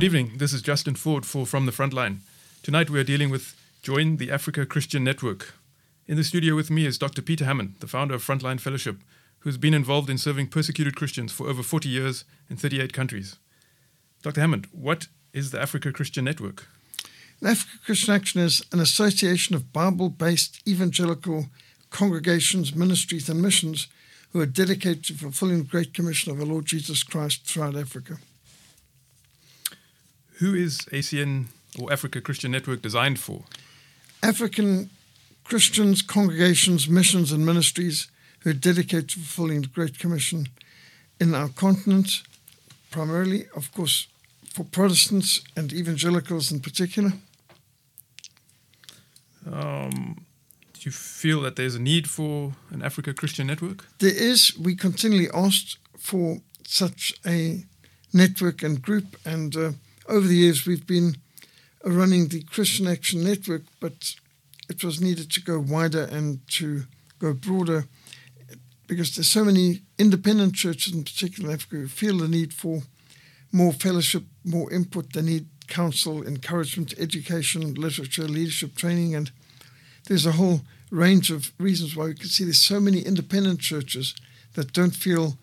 [0.00, 0.38] Good evening.
[0.38, 2.20] This is Justin Ford for From the Frontline.
[2.62, 5.52] Tonight we are dealing with Join the Africa Christian Network.
[6.08, 7.20] In the studio with me is Dr.
[7.20, 8.96] Peter Hammond, the founder of Frontline Fellowship,
[9.40, 13.36] who has been involved in serving persecuted Christians for over 40 years in 38 countries.
[14.22, 14.40] Dr.
[14.40, 16.66] Hammond, what is the Africa Christian Network?
[17.42, 21.48] The Africa Christian Action is an association of Bible based evangelical
[21.90, 23.86] congregations, ministries, and missions
[24.32, 28.16] who are dedicated to fulfilling the Great Commission of our Lord Jesus Christ throughout Africa.
[30.40, 33.44] Who is ACN or Africa Christian Network designed for?
[34.22, 34.88] African
[35.44, 38.08] Christians, congregations, missions, and ministries
[38.40, 40.48] who are dedicated to fulfilling the Great Commission
[41.20, 42.22] in our continent,
[42.90, 44.06] primarily, of course,
[44.54, 47.12] for Protestants and evangelicals in particular.
[49.44, 50.24] Um,
[50.72, 53.84] do you feel that there's a need for an Africa Christian network?
[53.98, 54.56] There is.
[54.58, 57.64] We continually asked for such a
[58.14, 59.72] network and group, and uh,
[60.10, 61.16] over the years we've been
[61.84, 64.16] running the Christian Action Network, but
[64.68, 66.82] it was needed to go wider and to
[67.18, 67.86] go broader
[68.88, 72.82] because there's so many independent churches in particular in Africa who feel the need for
[73.52, 75.12] more fellowship, more input.
[75.12, 79.30] They need counsel, encouragement, education, literature, leadership training, and
[80.08, 84.16] there's a whole range of reasons why we can see there's so many independent churches
[84.54, 85.38] that don't feel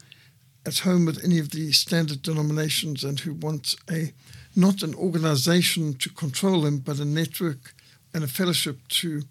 [0.66, 4.12] at home with any of the standard denominations and who want a
[4.58, 7.76] not an organization to control them, but a network
[8.14, 9.22] and a fellowship to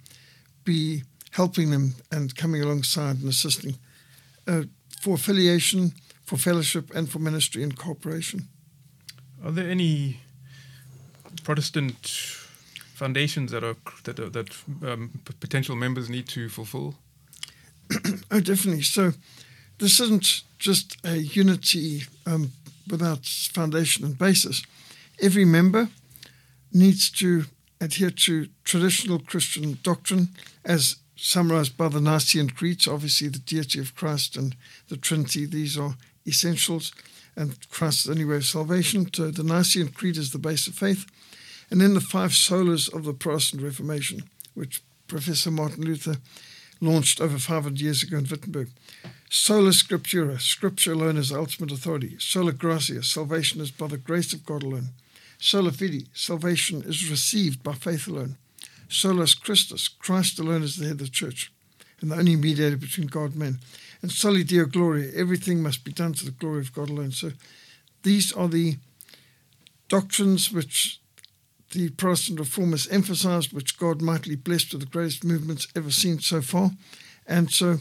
[0.64, 3.77] be helping them and coming alongside and assisting
[4.47, 4.62] uh,
[5.00, 5.92] for affiliation,
[6.24, 8.48] for fellowship, and for ministry and cooperation.
[9.44, 10.20] Are there any
[11.42, 12.06] Protestant
[12.94, 14.48] foundations that are that are, that
[14.82, 15.10] um,
[15.41, 16.94] potential members need to fulfill?
[18.30, 18.82] oh, definitely.
[18.82, 19.12] So
[19.78, 22.53] this isn't just a unity um,
[22.88, 24.62] without foundation and basis.
[25.21, 25.88] Every member
[26.72, 27.44] needs to
[27.81, 30.28] adhere to traditional Christian doctrine
[30.65, 34.54] as summarized by the Nicene Creeds, obviously the deity of Christ and
[34.88, 35.47] the Trinity.
[35.47, 35.97] These are
[36.27, 36.93] essentials,
[37.34, 39.12] and Christ's only way of salvation.
[39.12, 41.06] So the Nicene Creed is the base of faith.
[41.71, 44.22] And then the five solas of the Protestant Reformation,
[44.54, 46.16] which Professor Martin Luther
[46.81, 48.71] launched over 500 years ago in Wittenberg.
[49.31, 52.16] Sola Scriptura, Scripture alone is ultimate authority.
[52.19, 54.91] Sola Gratia, salvation is by the grace of God alone.
[55.38, 58.36] Sola Fide, salvation is received by faith alone.
[58.88, 61.52] Solus Christus, Christ alone is the head of the church
[62.00, 63.58] and the only mediator between God and men.
[64.02, 67.12] And Soli Deo Gloria, everything must be done to the glory of God alone.
[67.12, 67.32] So
[68.02, 68.76] these are the
[69.88, 71.00] doctrines which
[71.72, 76.41] the Protestant reformers emphasized, which God mightily blessed with the greatest movements ever seen so
[76.41, 76.70] far.
[77.26, 77.78] And so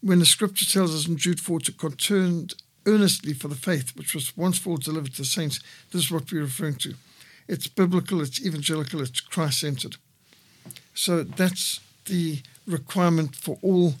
[0.00, 2.54] when the scripture tells us in Jude 4 to contend
[2.86, 5.60] earnestly for the faith which was once for delivered to the saints,
[5.92, 6.94] this is what we're referring to.
[7.48, 9.96] It's biblical, it's evangelical, it's Christ centered.
[10.94, 13.94] So that's the requirement for all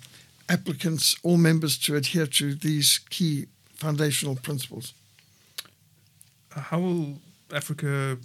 [0.48, 4.94] applicants, all members to adhere to these key foundational principles.
[6.50, 7.18] How will
[7.52, 8.18] Africa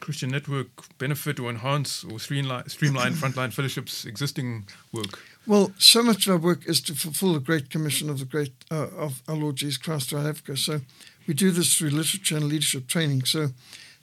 [0.00, 0.68] Christian Network
[0.98, 5.18] benefit or enhance or streamline, streamline Frontline Fellowship's existing work?
[5.46, 8.52] Well, so much of our work is to fulfill the Great Commission of the Great
[8.70, 10.56] uh, of our Lord Jesus Christ throughout Africa.
[10.56, 10.80] So
[11.26, 13.24] we do this through literature and leadership training.
[13.24, 13.48] So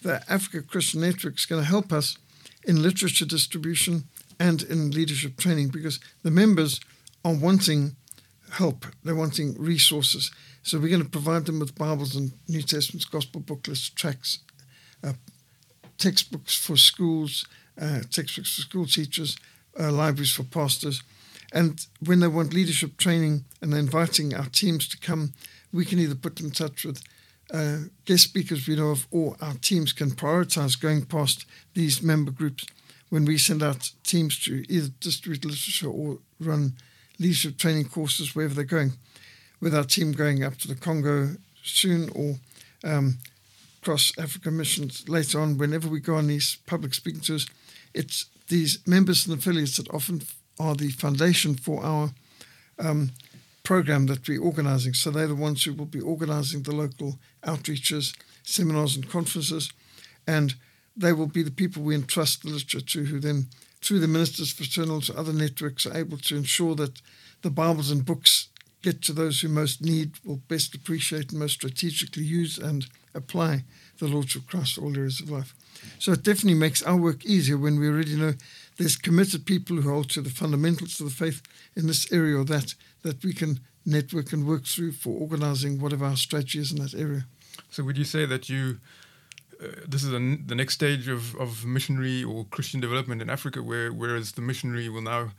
[0.01, 2.17] the Africa Christian Network is going to help us
[2.63, 4.05] in literature distribution
[4.39, 6.79] and in leadership training because the members
[7.25, 7.95] are wanting
[8.51, 10.31] help, they're wanting resources.
[10.63, 14.39] So we're going to provide them with Bibles and New Testaments, gospel booklets, tracts,
[15.97, 17.45] textbooks for schools,
[17.79, 19.37] uh, textbooks for school teachers,
[19.79, 21.01] uh, libraries for pastors.
[21.53, 25.33] And when they want leadership training and they're inviting our teams to come,
[25.71, 27.01] we can either put them in touch with
[27.53, 32.31] uh, guest speakers we know of, or our teams can prioritize going past these member
[32.31, 32.65] groups
[33.09, 36.73] when we send out teams to either distribute literature or run
[37.19, 38.91] leadership training courses wherever they're going,
[39.61, 42.35] with our team going up to the Congo soon or
[42.83, 43.17] um,
[43.87, 45.57] across Africa missions later on.
[45.57, 47.47] Whenever we go on these public speaking tours,
[47.93, 50.21] it's these members and affiliates that often
[50.59, 52.11] are the foundation for our
[52.79, 53.11] um,
[53.63, 54.93] program that we're organizing.
[54.93, 58.13] So they're the ones who will be organizing the local outreaches,
[58.43, 59.71] seminars, and conferences.
[60.27, 60.55] And
[60.97, 63.47] they will be the people we entrust the literature to, who then,
[63.81, 67.01] through the ministers' fraternals other networks, are able to ensure that
[67.41, 68.49] the Bibles and books
[68.81, 72.85] get to those who most need, will best appreciate, and most strategically use and
[73.17, 73.63] apply
[73.97, 75.53] the Lordship of Christ to all areas of life.
[75.99, 78.33] So it definitely makes our work easier when we already know
[78.77, 81.41] there's committed people who hold to the fundamentals of the faith
[81.75, 86.05] in this area or that, that we can network and work through for organizing whatever
[86.05, 87.25] our strategy is in that area.
[87.71, 88.79] So would you say that you
[89.59, 93.91] uh, this is the next stage of, of missionary or Christian development in Africa, where
[93.91, 95.31] whereas the missionary will now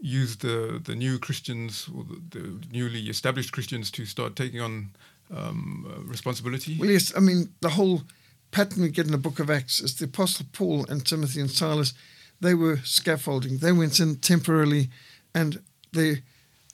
[0.00, 4.90] use the the new Christians or the, the newly established Christians to start taking on
[5.34, 6.76] um, uh, responsibility.
[6.78, 8.02] Well, yes, I mean the whole
[8.50, 11.50] pattern we get in the Book of Acts is the Apostle Paul and Timothy and
[11.50, 11.92] Silas.
[12.40, 13.58] They were scaffolding.
[13.58, 14.88] They went in temporarily,
[15.34, 15.60] and
[15.92, 16.22] the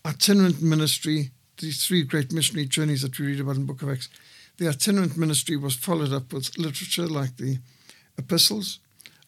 [0.07, 3.91] itinerant ministry, these three great missionary journeys that we read about in the Book of
[3.91, 4.09] Acts,
[4.59, 7.59] the itinerant ministry was followed up with literature like the
[8.19, 8.79] epistles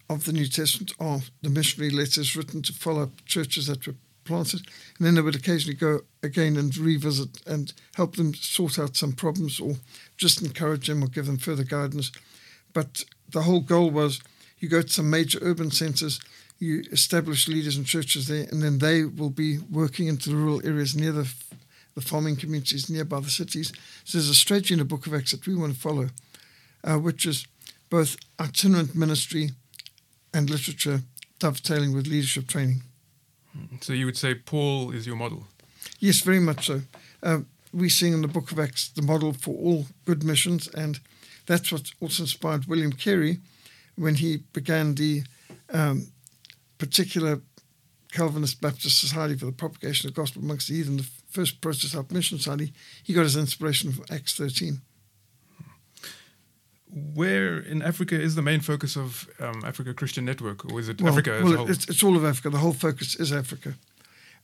[0.09, 3.95] of the New Testament or the missionary letters written to follow up churches that were
[4.27, 4.67] planted.
[4.99, 9.13] And then they would occasionally go again and revisit and help them sort out some
[9.13, 9.77] problems or
[10.17, 12.13] just encourage them or give them further guidance.
[12.73, 14.21] But the whole goal was
[14.59, 16.21] you go to some major urban centers,
[16.59, 20.67] you establish leaders and churches there, and then they will be working into the rural
[20.67, 21.33] areas near the
[21.97, 23.73] the farming communities nearby the cities.
[24.05, 26.09] So there's a strategy in the Book of Acts that we want to follow,
[26.85, 27.47] uh, which is
[27.89, 29.53] both itinerant ministry
[30.35, 31.01] and literature
[31.39, 32.83] dovetailing with leadership training.
[33.81, 35.47] So you would say Paul is your model?
[35.99, 36.83] Yes, very much so.
[37.23, 37.41] Uh,
[37.73, 41.01] we see in the Book of Acts the model for all good missions, and
[41.47, 43.39] that's what also inspired William Carey
[43.97, 45.23] when he began the
[45.73, 46.09] um,
[46.79, 47.41] particular
[48.13, 52.11] Calvinist Baptist Society for the Propagation of the Gospel amongst the heathen, the first Protestant
[52.11, 52.73] Mission Society,
[53.03, 54.81] he got his inspiration from Acts 13.
[56.89, 61.01] Where in Africa is the main focus of um, Africa Christian Network, or is it
[61.01, 61.69] well, Africa as well?
[61.69, 62.51] It's, it's all of Africa.
[62.51, 63.75] The whole focus is Africa.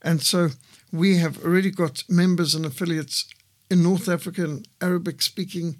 [0.01, 0.49] And so
[0.91, 3.25] we have already got members and affiliates
[3.69, 5.77] in North Africa and Arabic speaking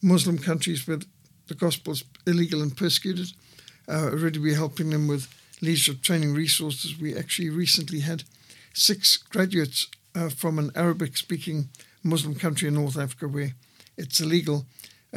[0.00, 1.00] Muslim countries where
[1.48, 3.32] the gospel is illegal and persecuted.
[3.88, 5.28] Uh, already we're helping them with
[5.60, 6.98] leadership training resources.
[6.98, 8.24] We actually recently had
[8.72, 11.68] six graduates uh, from an Arabic speaking
[12.02, 13.54] Muslim country in North Africa where
[13.96, 14.66] it's illegal.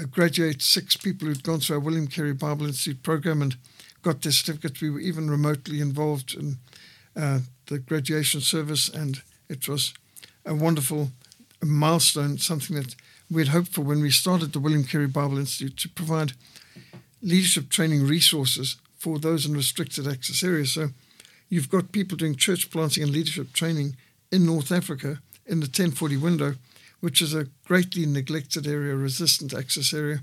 [0.06, 3.56] Graduate six people who'd gone through our William Carey Bible Institute program and
[4.04, 4.82] got their certificates.
[4.82, 6.58] We were even remotely involved in
[7.16, 9.94] uh, the graduation service, and it was
[10.46, 11.10] a wonderful
[11.64, 12.96] milestone, something that
[13.30, 16.34] we'd hoped for when we started the William Carey Bible Institute to provide
[17.22, 20.74] leadership training resources for those in restricted access areas.
[20.74, 20.90] So
[21.50, 23.96] you've got people doing church planting and leadership training
[24.32, 26.56] in North Africa in the 1040 window,
[27.00, 30.22] which is a greatly neglected area, resistant access area,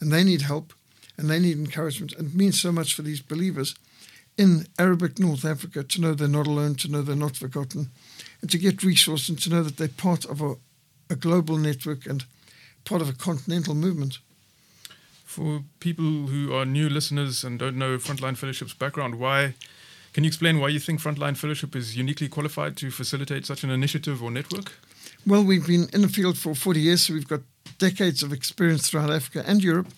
[0.00, 0.72] and they need help
[1.16, 2.12] and they need encouragement.
[2.14, 3.74] And it means so much for these believers
[4.38, 7.90] in Arabic North Africa to know they're not alone, to know they're not forgotten,
[8.40, 10.54] and to get resources and to know that they're part of a,
[11.10, 12.24] a global network and
[12.84, 14.18] part of a continental movement.
[15.24, 19.54] For people who are new listeners and don't know Frontline Fellowship's background, why
[20.12, 23.70] can you explain why you think Frontline Fellowship is uniquely qualified to facilitate such an
[23.70, 24.72] initiative or network?
[25.26, 27.42] Well, we've been in the field for 40 years, so we've got
[27.78, 29.88] decades of experience throughout Africa and Europe.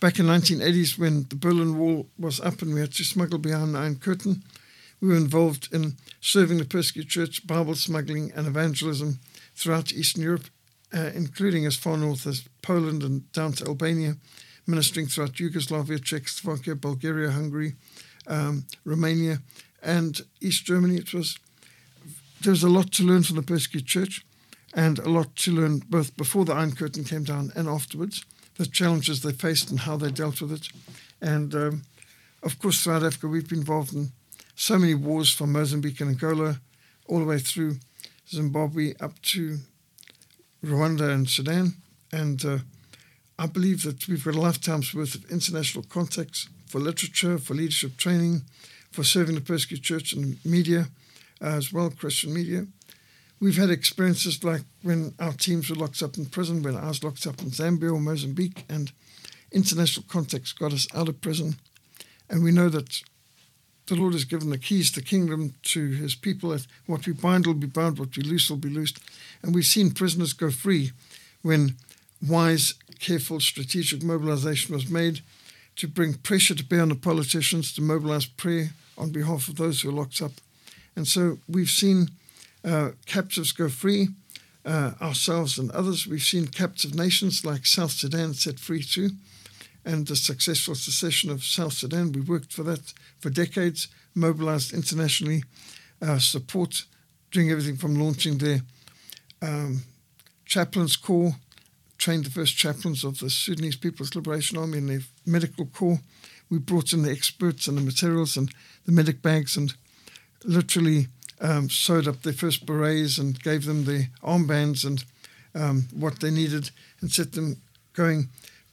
[0.00, 3.74] Back in 1980s, when the Berlin Wall was up and we had to smuggle behind
[3.74, 4.42] the Iron Curtain,
[4.98, 9.20] we were involved in serving the persecuted church, Bible smuggling, and evangelism
[9.54, 10.46] throughout Eastern Europe,
[10.94, 14.16] uh, including as far north as Poland and down to Albania,
[14.66, 17.74] ministering throughout Yugoslavia, Czechoslovakia, Bulgaria, Hungary,
[18.26, 19.42] um, Romania,
[19.82, 20.96] and East Germany.
[20.96, 21.38] It was
[22.40, 24.24] there was a lot to learn from the persecuted church,
[24.74, 28.24] and a lot to learn both before the Iron Curtain came down and afterwards,
[28.56, 30.68] the challenges they faced and how they dealt with it,
[31.20, 31.82] and um,
[32.42, 34.12] of course throughout Africa we've been involved in
[34.54, 36.60] so many wars from Mozambique and Angola,
[37.06, 37.76] all the way through
[38.28, 39.58] Zimbabwe up to
[40.64, 41.74] Rwanda and Sudan,
[42.12, 42.58] and uh,
[43.38, 47.96] I believe that we've got a lifetime's worth of international contacts for literature, for leadership
[47.96, 48.42] training,
[48.90, 50.88] for serving the persecuted church and media,
[51.40, 52.66] uh, as well, Christian media.
[53.42, 57.02] We've had experiences like when our teams were locked up in prison, when I was
[57.02, 58.92] locked up in Zambia or Mozambique, and
[59.50, 61.56] international contacts got us out of prison.
[62.30, 63.02] And we know that
[63.86, 66.50] the Lord has given the keys to the kingdom to his people.
[66.50, 69.00] That what we bind will be bound, what we loose will be loosed.
[69.42, 70.92] And we've seen prisoners go free
[71.42, 71.74] when
[72.24, 75.20] wise, careful, strategic mobilization was made
[75.74, 79.80] to bring pressure to bear on the politicians to mobilize prayer on behalf of those
[79.80, 80.30] who are locked up.
[80.94, 82.10] And so we've seen
[83.06, 84.08] captives go free,
[84.64, 86.06] uh, ourselves and others.
[86.06, 89.10] We've seen captive nations like South Sudan set free too,
[89.84, 92.12] and the successful secession of South Sudan.
[92.12, 95.42] We worked for that for decades, mobilized internationally,
[96.00, 96.84] uh, support,
[97.30, 98.60] doing everything from launching their
[99.40, 99.82] um,
[100.44, 101.34] chaplains corps
[102.02, 106.00] trained the first chaplains of the Sudanese People's Liberation Army in their medical corps.
[106.50, 108.52] We brought in the experts and the materials and
[108.84, 109.72] the medic bags and
[110.44, 111.06] literally
[111.42, 115.04] um, sewed up their first berets and gave them the armbands and
[115.54, 116.70] um, what they needed
[117.00, 117.60] and set them
[117.92, 118.28] going.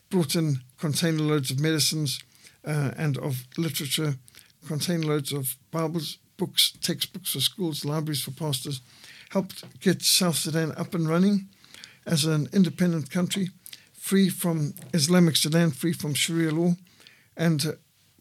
[0.09, 2.19] brought in container loads of medicines
[2.65, 4.15] uh, and of literature,
[4.67, 8.81] container loads of Bibles, books, textbooks for schools, libraries for pastors,
[9.31, 11.47] helped get South Sudan up and running
[12.05, 13.49] as an independent country,
[13.93, 16.73] free from Islamic Sudan, free from Sharia law.
[17.38, 17.71] And uh,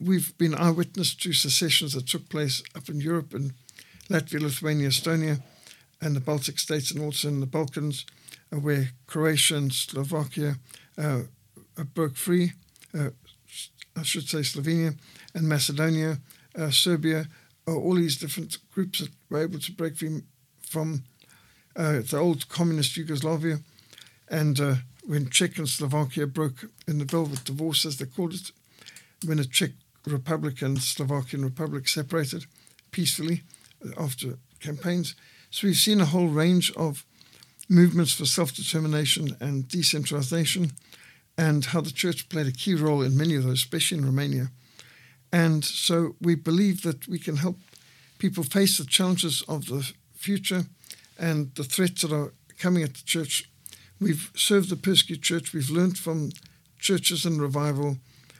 [0.01, 3.53] we've been eyewitness to secessions that took place up in Europe and
[4.11, 5.43] Latvia, Lithuania, Estonia,
[6.01, 8.07] and the Baltic states, and also in the Balkans,
[8.53, 10.57] uh, where Croatia and Slovakia
[10.97, 11.23] uh,
[11.77, 12.53] uh broke free.
[12.95, 13.11] Uh,
[13.97, 14.97] I should say Slovenia
[15.35, 16.19] and Macedonia,
[16.71, 17.27] Serbia,
[17.67, 20.23] all these different groups that were able to break free
[20.61, 21.03] from
[21.75, 23.59] the old communist Yugoslavia.
[24.29, 24.59] And
[25.05, 28.53] when Czech and Slovakia broke in the Velvet Divorce, as they called it,
[29.27, 29.73] when the Czech
[30.07, 32.47] Republic and Slovakian Republic separated
[32.93, 33.43] peacefully
[33.99, 35.15] after campaigns.
[35.51, 37.05] So we've seen a whole range of
[37.69, 40.73] movements for self determination and decentralization,
[41.37, 44.51] and how the church played a key role in many of those, especially in Romania.
[45.33, 47.59] And so we believe that we can help
[48.19, 50.65] people face the challenges of the future
[51.19, 53.51] and the threats that are coming at the church.
[54.01, 56.31] We've served the persecuted church, we've learned from
[56.79, 57.99] churches in revival,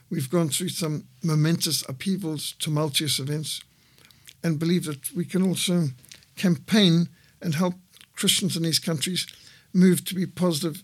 [0.09, 3.61] we've gone through some momentous upheavals, tumultuous events,
[4.43, 5.87] and believe that we can also
[6.35, 7.09] campaign
[7.41, 7.75] and help
[8.15, 9.27] Christians in these countries
[9.73, 10.83] move to be positive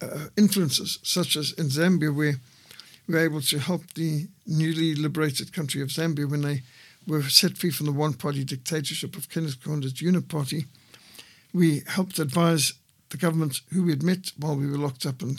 [0.00, 2.36] uh, influences, such as in Zambia, where
[3.06, 6.62] we were able to help the newly liberated country of Zambia when they
[7.06, 10.66] were set free from the one party dictatorship of Kenneth Kaunda's Uniparty.
[11.52, 12.72] We helped advise
[13.10, 15.38] the government, who we had met while we were locked up in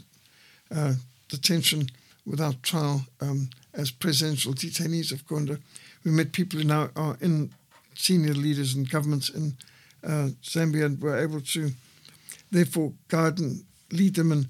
[0.73, 0.93] uh,
[1.27, 1.89] detention
[2.25, 5.59] without trial um, as presidential detainees of Kaunda.
[6.05, 7.51] We met people who now are in
[7.95, 9.57] senior leaders and governments in
[10.03, 11.71] uh, Zambia and were able to,
[12.51, 14.47] therefore, guide and lead them in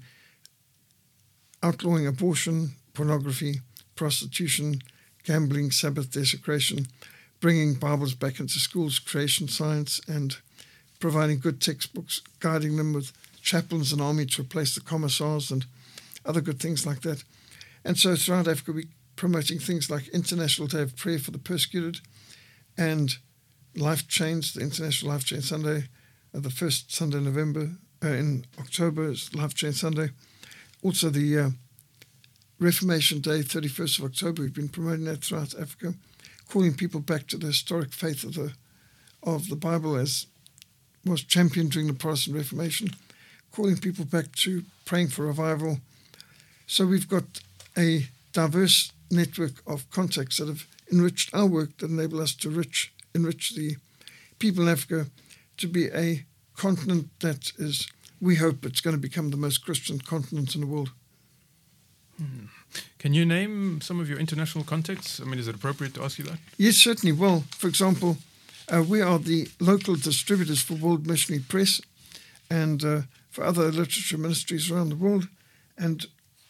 [1.62, 3.60] outlawing abortion, pornography,
[3.94, 4.82] prostitution,
[5.24, 6.86] gambling, Sabbath desecration,
[7.40, 10.36] bringing Bibles back into schools, creation science, and
[11.00, 15.64] providing good textbooks, guiding them with chaplains and army to replace the commissars and
[16.26, 17.24] other good things like that.
[17.84, 22.00] And so throughout Africa, we promoting things like International Day of Prayer for the Persecuted
[22.78, 23.16] and
[23.74, 25.84] Life Change, the International Life Change Sunday,
[26.34, 27.70] uh, the first Sunday in November,
[28.04, 30.10] uh, in October is Life Change Sunday.
[30.82, 31.50] Also the uh,
[32.58, 35.94] Reformation Day, 31st of October, we've been promoting that throughout Africa,
[36.48, 38.52] calling people back to the historic faith of the
[39.22, 40.26] of the Bible as
[41.04, 42.90] was championed during the Protestant Reformation,
[43.50, 45.80] calling people back to praying for revival.
[46.66, 47.24] So we've got
[47.76, 52.92] a diverse network of contacts that have enriched our work that enable us to rich,
[53.14, 53.76] enrich the
[54.38, 55.10] people in Africa
[55.56, 56.24] to be a
[56.56, 57.88] continent that is,
[58.20, 60.90] we hope, it's going to become the most Christian continent in the world.
[62.18, 62.46] Hmm.
[62.98, 65.20] Can you name some of your international contacts?
[65.20, 66.38] I mean, is it appropriate to ask you that?
[66.58, 67.12] Yes, certainly.
[67.12, 68.18] Well, for example,
[68.68, 71.80] uh, we are the local distributors for World Missionary Press
[72.50, 75.28] and uh, for other literature ministries around the world.
[75.78, 76.06] And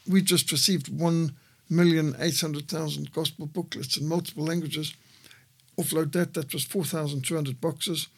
[0.09, 1.37] we just received one
[1.69, 4.95] million eight hundred thousand gospel booklets in multiple languages.
[5.79, 8.09] Offload that, that was 4,200 boxes,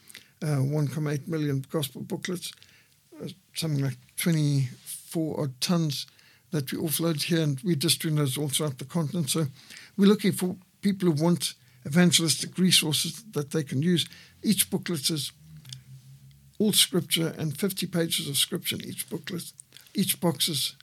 [0.42, 2.52] uh, 1.8 million gospel booklets,
[3.20, 6.06] uh, something like 24 odd tons
[6.50, 9.30] that we offload here, and we're distributing those all throughout the continent.
[9.30, 9.46] So
[9.96, 11.54] we're looking for people who want
[11.86, 14.08] evangelistic resources that they can use.
[14.42, 15.32] Each booklet is
[16.58, 19.52] all scripture and 50 pages of scripture in each booklet.
[19.94, 20.74] Each box is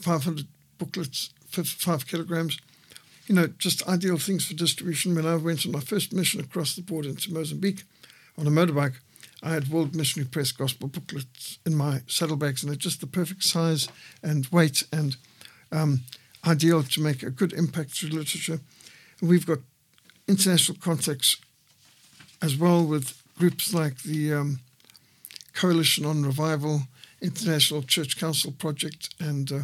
[0.00, 0.46] 500
[0.78, 1.30] booklets,
[1.62, 2.58] five kilograms.
[3.26, 5.14] You know, just ideal things for distribution.
[5.14, 7.84] When I went on my first mission across the border into Mozambique
[8.36, 8.96] on a motorbike,
[9.42, 13.44] I had World Missionary Press gospel booklets in my saddlebags, and they're just the perfect
[13.44, 13.88] size
[14.22, 15.16] and weight and
[15.70, 16.00] um,
[16.46, 18.60] ideal to make a good impact through literature.
[19.20, 19.58] And we've got
[20.26, 21.36] international contacts
[22.40, 24.60] as well with groups like the um,
[25.54, 26.82] Coalition on Revival,
[27.20, 29.60] International Church Council Project, and uh,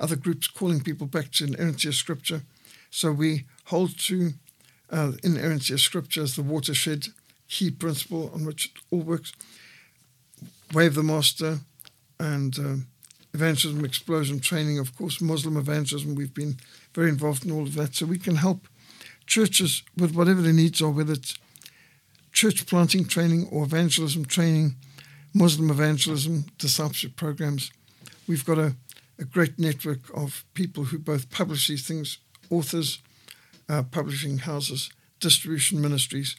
[0.00, 2.42] other groups calling people back to inerrancy of Scripture.
[2.90, 4.32] So we hold to
[4.90, 7.08] uh, inerrancy of Scripture as the watershed
[7.48, 9.32] key principle on which it all works.
[10.74, 11.58] Of the Master
[12.18, 12.74] and uh,
[13.34, 16.14] evangelism, explosion training, of course, Muslim evangelism.
[16.14, 16.56] We've been
[16.94, 17.94] very involved in all of that.
[17.94, 18.68] So we can help
[19.26, 21.36] churches with whatever their needs are, whether it's
[22.32, 24.76] church planting training or evangelism training,
[25.34, 27.70] Muslim evangelism, discipleship programs.
[28.28, 28.76] We've got a
[29.20, 32.18] a great network of people who both publish these things
[32.50, 33.00] authors,
[33.68, 36.36] uh, publishing houses, distribution ministries.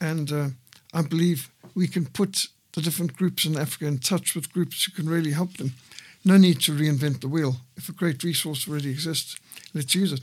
[0.00, 0.48] And uh,
[0.94, 4.92] I believe we can put the different groups in Africa in touch with groups who
[4.92, 5.72] can really help them.
[6.24, 7.56] no need to reinvent the wheel.
[7.76, 9.36] If a great resource already exists,
[9.74, 10.20] let's use it.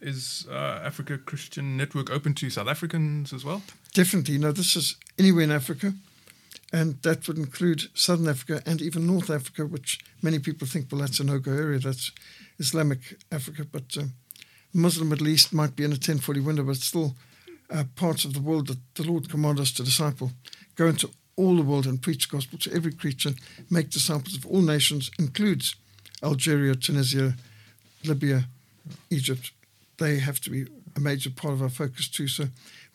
[0.00, 3.62] Is uh, Africa Christian Network open to South Africans as well?
[3.94, 4.38] Definitely.
[4.38, 5.94] No, this is anywhere in Africa,
[6.72, 11.00] and that would include Southern Africa and even North Africa, which many people think, well,
[11.00, 11.78] that's a no go area.
[11.78, 12.10] That's
[12.58, 13.64] Islamic Africa.
[13.64, 14.12] But um,
[14.74, 17.14] Muslim Middle East might be in a 1040 window, but it's still
[17.70, 20.32] uh, parts of the world that the Lord commanded us to disciple.
[20.74, 23.32] Go into all the world and preach the gospel to every creature,
[23.70, 25.76] make disciples of all nations, includes
[26.22, 27.34] Algeria, Tunisia,
[28.04, 28.44] Libya,
[29.10, 29.52] Egypt.
[29.98, 32.28] They have to be a major part of our focus too.
[32.28, 32.46] So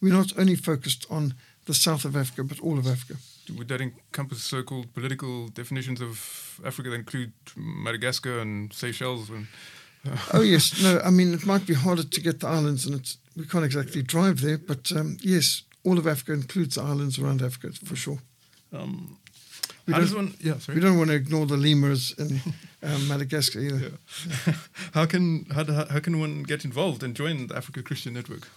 [0.01, 1.35] we're not only focused on
[1.65, 3.15] the south of Africa, but all of Africa.
[3.57, 9.29] Would that encompass so-called political definitions of Africa that include Madagascar and Seychelles?
[9.29, 9.48] And,
[10.07, 11.01] uh, oh yes, no.
[11.03, 14.01] I mean, it might be harder to get the islands, and it's we can't exactly
[14.03, 14.57] drive there.
[14.57, 18.19] But um, yes, all of Africa includes the islands around Africa for sure.
[18.74, 19.17] Um,
[19.88, 22.39] we, don't, one, yeah, we don't want to ignore the lemurs in
[22.83, 23.91] um, Madagascar either.
[24.48, 24.53] Yeah.
[24.93, 28.48] how can how, how can one get involved and join the Africa Christian Network?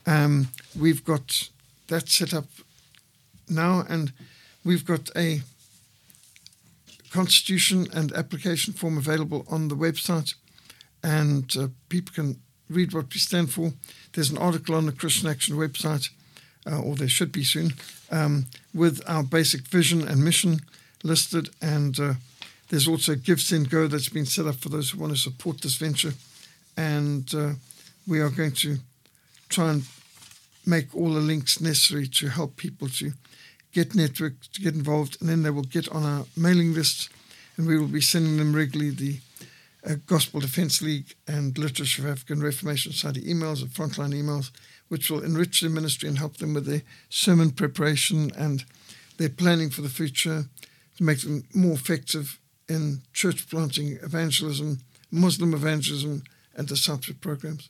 [0.05, 1.47] Um, we've got
[1.87, 2.47] that set up
[3.47, 4.11] now, and
[4.65, 5.41] we've got a
[7.13, 10.33] constitution and application form available on the website,
[11.03, 12.39] and uh, people can
[12.69, 13.73] read what we stand for.
[14.13, 16.09] There's an article on the Christian Action website,
[16.65, 17.73] uh, or there should be soon,
[18.09, 20.61] um, with our basic vision and mission
[21.03, 22.13] listed, and uh,
[22.69, 26.13] there's also GiveSendGo that's been set up for those who want to support this venture.
[26.75, 27.51] And uh,
[28.07, 28.77] we are going to
[29.49, 29.83] try and
[30.65, 33.11] make all the links necessary to help people to
[33.73, 37.09] get networked, to get involved, and then they will get on our mailing list,
[37.57, 39.19] and we will be sending them regularly the
[39.85, 44.51] uh, Gospel Defense League and Literature of African Reformation Society emails or frontline emails,
[44.87, 48.63] which will enrich their ministry and help them with their sermon preparation and
[49.17, 50.45] their planning for the future
[50.97, 54.79] to make them more effective in church planting, evangelism,
[55.11, 56.23] Muslim evangelism,
[56.55, 57.69] and discipleship programs.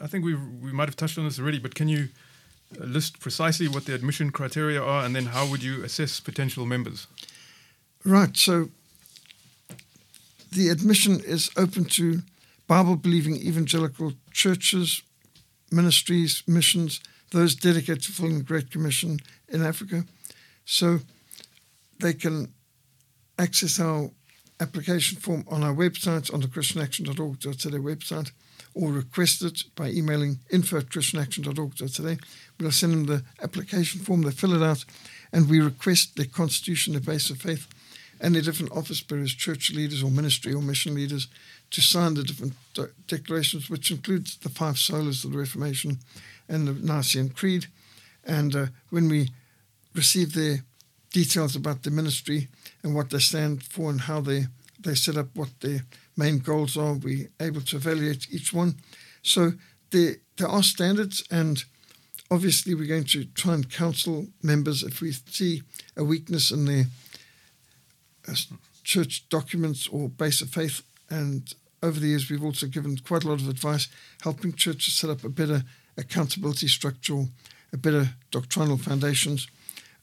[0.00, 2.08] I think we we might have touched on this already, but can you
[2.76, 7.06] list precisely what the admission criteria are, and then how would you assess potential members?
[8.04, 8.36] Right.
[8.36, 8.68] So
[10.52, 12.22] the admission is open to
[12.66, 15.02] Bible believing evangelical churches,
[15.70, 17.00] ministries, missions,
[17.30, 20.04] those dedicated to fulfilling the Great Commission in Africa.
[20.64, 21.00] So
[22.00, 22.52] they can
[23.38, 24.10] access our
[24.60, 28.32] application form on our website, on the christianaction.org.za website,
[28.74, 32.18] or request it by emailing info christianaction.org.za.
[32.58, 34.84] We'll send them the application form, they fill it out,
[35.32, 37.66] and we request their constitution, their base of faith,
[38.20, 41.28] and their different office bearers, church leaders or ministry or mission leaders,
[41.70, 45.98] to sign the different de- declarations, which includes the five solas of the Reformation
[46.48, 47.66] and the Nicene Creed.
[48.24, 49.30] And uh, when we
[49.94, 50.64] receive their
[51.10, 52.48] details about the ministry
[52.82, 54.46] and what they stand for and how they,
[54.80, 55.84] they set up what their
[56.18, 56.94] main goals are.
[56.94, 58.74] We're able to evaluate each one.
[59.22, 59.52] So
[59.90, 61.64] there, there are standards, and
[62.30, 65.62] obviously, we're going to try and counsel members if we see
[65.96, 66.84] a weakness in their
[68.28, 68.34] uh,
[68.84, 70.82] church documents or base of faith.
[71.08, 73.88] And over the years, we've also given quite a lot of advice
[74.22, 75.62] helping churches set up a better
[75.96, 77.24] accountability structure,
[77.72, 79.48] a better doctrinal foundations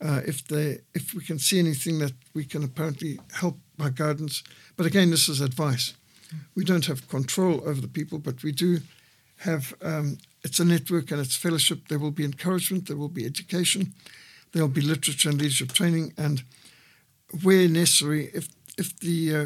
[0.01, 4.43] uh, if they if we can see anything that we can apparently help by guidance.
[4.75, 5.93] But again, this is advice.
[6.55, 8.79] We don't have control over the people, but we do
[9.37, 9.73] have.
[9.81, 11.87] Um, it's a network and it's fellowship.
[11.87, 12.87] There will be encouragement.
[12.87, 13.93] There will be education.
[14.51, 16.43] There will be literature and leadership training, and
[17.43, 19.45] where necessary, if if the uh,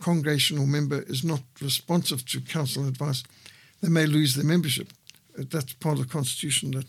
[0.00, 3.22] congregation or member is not responsive to counsel and advice,
[3.80, 4.92] they may lose their membership.
[5.36, 6.86] That's part of the constitution that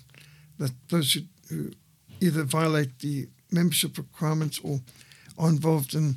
[0.57, 1.71] that those who, who
[2.19, 4.79] either violate the membership requirements or
[5.37, 6.15] are involved in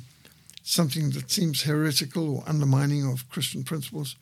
[0.65, 4.15] something that seems heretical or undermining of Christian principles.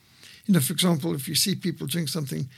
[0.45, 2.49] You know, for example, if you see people doing something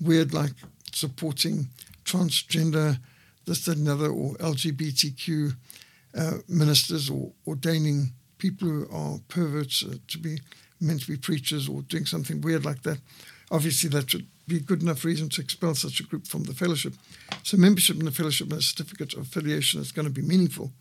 [0.00, 0.52] weird like
[0.92, 1.68] supporting
[2.06, 2.98] transgender,
[3.44, 5.54] this, that, and other, or LGBTQ
[6.16, 10.40] uh, ministers or ordaining people who are perverts uh, to be
[10.80, 12.98] meant to be preachers or doing something weird like that,
[13.50, 16.94] obviously that should be good enough reason to expel such a group from the fellowship.
[17.42, 20.72] So membership in the fellowship and a certificate of affiliation is going to be meaningful.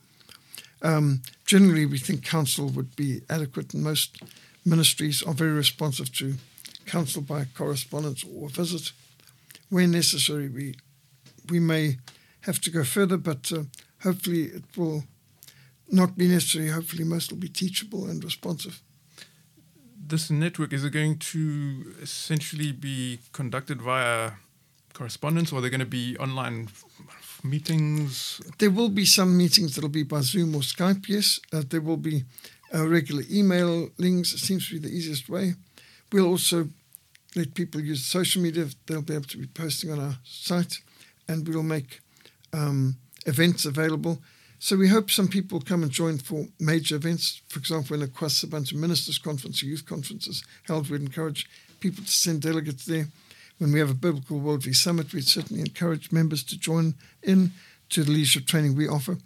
[0.83, 4.21] Um, generally, we think counsel would be adequate, and most
[4.65, 6.35] ministries are very responsive to
[6.85, 8.91] counsel by correspondence or visit.
[9.69, 10.75] where necessary, we
[11.49, 11.97] we may
[12.41, 13.63] have to go further, but uh,
[14.03, 15.03] hopefully it will
[15.89, 16.69] not be necessary.
[16.69, 18.81] Hopefully, most will be teachable and responsive.
[20.07, 24.31] This network is it going to essentially be conducted via
[24.93, 26.67] correspondence, or are there going to be online
[27.43, 28.41] meetings?
[28.57, 31.07] There will be some meetings that'll be by Zoom or Skype.
[31.07, 32.23] Yes, uh, there will be
[32.73, 34.33] uh, regular email links.
[34.33, 35.55] It seems to be the easiest way.
[36.11, 36.69] We'll also
[37.35, 38.67] let people use social media.
[38.85, 40.79] They'll be able to be posting on our site,
[41.27, 41.99] and we'll make
[42.53, 44.19] um, events available.
[44.59, 47.41] So we hope some people come and join for major events.
[47.49, 51.49] For example, when a KwaZulu Ministers Conference Youth conferences held, we'd encourage
[51.81, 53.07] people to send delegates there.
[53.63, 57.53] When we have a Biblical Worldview Summit, we'd certainly encourage members to join in
[57.91, 59.19] to the leadership training we offer.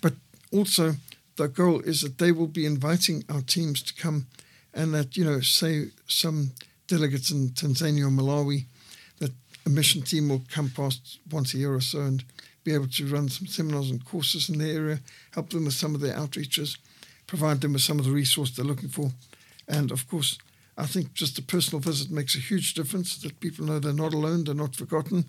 [0.00, 0.14] But
[0.52, 0.94] also,
[1.36, 4.26] the goal is that they will be inviting our teams to come
[4.74, 6.50] and that, you know, say some
[6.88, 8.64] delegates in Tanzania or Malawi,
[9.20, 9.30] that
[9.64, 12.24] a mission team will come past once a year or so and
[12.64, 14.98] be able to run some seminars and courses in the area,
[15.34, 16.78] help them with some of their outreaches,
[17.28, 19.12] provide them with some of the resource they're looking for.
[19.68, 20.36] And of course,
[20.76, 24.14] I think just a personal visit makes a huge difference that people know they're not
[24.14, 25.24] alone, they're not forgotten,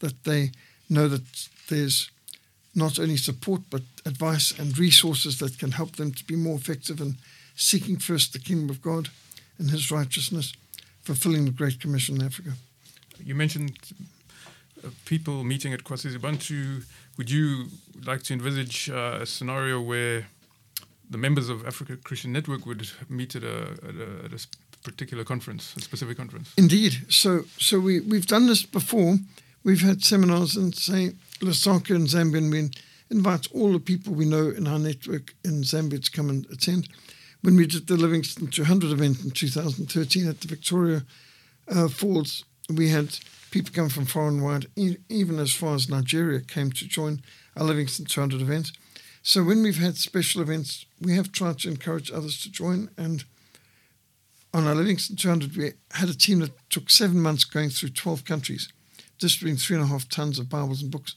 [0.00, 0.50] that they
[0.88, 2.10] know that there's
[2.74, 7.00] not only support but advice and resources that can help them to be more effective
[7.00, 7.16] in
[7.54, 9.08] seeking first the kingdom of God
[9.58, 10.52] and his righteousness,
[11.02, 12.52] fulfilling the Great Commission in Africa.
[13.24, 13.76] You mentioned
[14.84, 16.84] uh, people meeting at KwaSizabantu.
[17.16, 17.66] Would you
[18.06, 20.28] like to envisage uh, a scenario where
[21.10, 24.46] the members of Africa Christian Network would meet at a, at a, at a
[24.82, 26.52] particular conference, a specific conference?
[26.56, 27.06] Indeed.
[27.08, 29.16] So, so we, we've done this before.
[29.64, 32.70] We've had seminars in, say, Lusaka in Zambia, and we
[33.10, 36.88] invite all the people we know in our network in Zambia to come and attend.
[37.42, 41.02] When we did the Livingstone 200 event in 2013 at the Victoria
[41.68, 43.18] uh, Falls, we had
[43.50, 47.22] people come from far and wide, e- even as far as Nigeria, came to join
[47.56, 48.72] our Livingstone 200 event.
[49.28, 52.88] So when we've had special events, we have tried to encourage others to join.
[52.96, 53.24] And
[54.54, 58.24] on our Livingstone 200, we had a team that took seven months going through 12
[58.24, 58.72] countries,
[59.18, 61.14] distributing three and a half tons of Bibles and books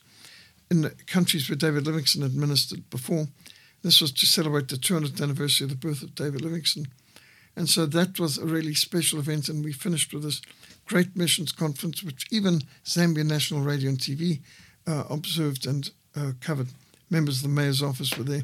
[0.70, 3.28] in the countries where David Livingstone had ministered before.
[3.82, 6.88] This was to celebrate the 200th anniversary of the birth of David Livingstone.
[7.56, 10.42] And so that was a really special event, and we finished with this
[10.86, 14.42] great missions conference, which even Zambia National Radio and TV
[14.86, 16.68] uh, observed and uh, covered.
[17.12, 18.44] Members of the mayor's office were there.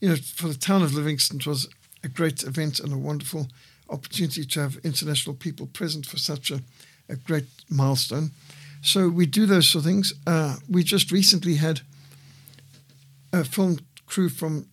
[0.00, 1.68] You know, for the town of Livingstone, it was
[2.04, 3.48] a great event and a wonderful
[3.88, 6.60] opportunity to have international people present for such a,
[7.08, 8.30] a great milestone.
[8.82, 10.12] So we do those sort of things.
[10.26, 11.80] Uh, we just recently had
[13.32, 14.66] a film crew from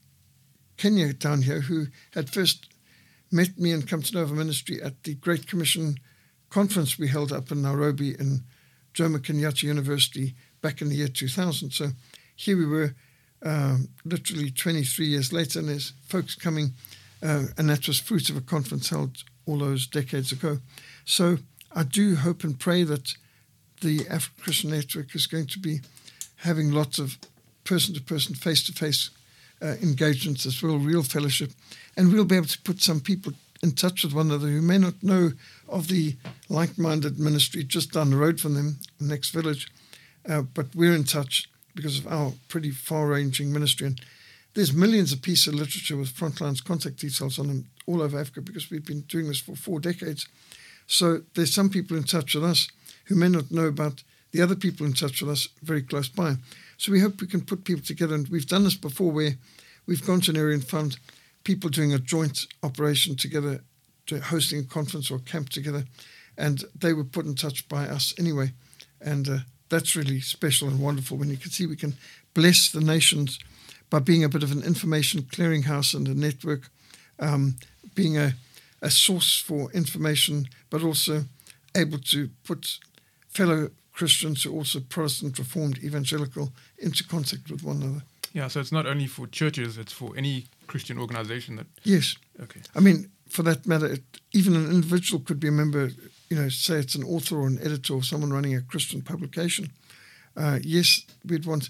[0.78, 2.68] Kenya down here who had first
[3.32, 5.98] met me and come to know of a ministry at the Great Commission
[6.50, 8.44] conference we held up in Nairobi in
[8.94, 11.72] Jomo Kenyatta University back in the year 2000.
[11.72, 11.90] So
[12.36, 12.96] here we were,
[13.44, 16.74] um, literally 23 years later, and there's folks coming,
[17.24, 20.60] uh, and that was fruit of a conference held all those decades ago.
[21.06, 21.38] So
[21.76, 23.14] I do hope and pray that
[23.82, 25.80] the African Christian Network is going to be
[26.38, 27.18] having lots of
[27.64, 29.10] person to person, face to face
[29.62, 31.52] engagements as well, real fellowship,
[31.98, 34.78] and we'll be able to put some people in touch with one another who may
[34.78, 35.32] not know
[35.68, 36.16] of the
[36.48, 39.72] like minded ministry just down the road from them, the next village.
[40.28, 43.88] Uh, but we're in touch because of our pretty far ranging ministry.
[43.88, 44.02] And
[44.54, 48.42] there's millions of pieces of literature with Frontline's contact details on them all over Africa
[48.42, 50.28] because we've been doing this for four decades.
[50.88, 52.68] So there's some people in touch with us
[53.06, 56.36] who may not know about the other people in touch with us very close by.
[56.78, 58.16] So we hope we can put people together.
[58.16, 59.34] And we've done this before where
[59.86, 60.98] we've gone to an area and found
[61.44, 63.62] people doing a joint operation together,
[64.24, 65.86] hosting a conference or camp together.
[66.38, 68.54] And they were put in touch by us anyway.
[69.02, 69.38] And uh,
[69.70, 71.96] that's really special and wonderful when you can see we can
[72.34, 73.40] bless the nations
[73.90, 76.70] by being a bit of an information clearinghouse and a network,
[77.20, 77.56] um,
[77.96, 78.34] being a,
[78.82, 81.24] a source for information, but also
[81.76, 82.80] able to put
[83.28, 88.04] fellow Christians who are also Protestant, Reformed, Evangelical into contact with one another.
[88.34, 91.66] Yeah, so it's not only for churches; it's for any Christian organization that.
[91.84, 92.16] Yes.
[92.40, 92.62] Okay.
[92.76, 94.04] I mean, for that matter, it,
[94.34, 95.90] even an individual could be a member.
[96.30, 99.72] You know, say it's an author or an editor or someone running a Christian publication.
[100.38, 101.70] Uh, yes, we'd want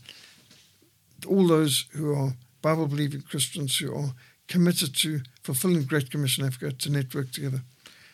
[1.28, 4.13] all those who are Bible believing Christians who are
[4.48, 7.62] committed to fulfilling Great Commission Africa to network together.